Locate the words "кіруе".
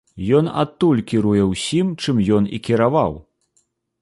1.11-1.43